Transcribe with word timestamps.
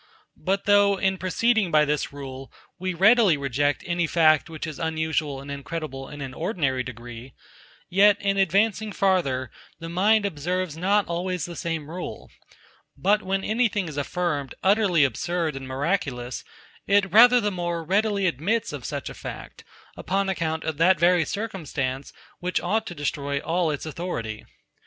But 0.43 0.65
though, 0.65 0.97
in 0.97 1.19
proceeding 1.19 1.69
by 1.69 1.85
this 1.85 2.11
rule, 2.11 2.51
we 2.79 2.95
readily 2.95 3.37
reject 3.37 3.83
any 3.85 4.07
fact 4.07 4.49
which 4.49 4.65
is 4.65 4.79
unusual 4.79 5.39
and 5.39 5.51
incredible 5.51 6.09
in 6.09 6.21
an 6.21 6.33
ordinary 6.33 6.81
degree; 6.81 7.35
yet 7.87 8.19
in 8.19 8.35
advancing 8.37 8.91
farther, 8.91 9.51
the 9.77 9.89
mind 9.89 10.25
observes 10.25 10.75
not 10.75 11.05
always 11.05 11.45
the 11.45 11.55
same 11.55 11.87
rule; 11.87 12.31
but 12.97 13.21
when 13.21 13.43
anything 13.43 13.87
is 13.87 13.95
affirmed 13.95 14.55
utterly 14.63 15.03
absurd 15.03 15.55
and 15.55 15.67
miraculous, 15.67 16.43
it 16.87 17.11
rather 17.11 17.39
the 17.39 17.51
more 17.51 17.83
readily 17.83 18.25
admits 18.25 18.73
of 18.73 18.83
such 18.85 19.07
a 19.07 19.13
fact, 19.13 19.63
upon 19.95 20.29
account 20.29 20.63
of 20.63 20.77
that 20.77 20.99
very 20.99 21.25
circumstance, 21.25 22.11
which 22.39 22.59
ought 22.59 22.87
to 22.87 22.95
destroy 22.95 23.37
all 23.37 23.69
its 23.69 23.85
authority. 23.85 24.45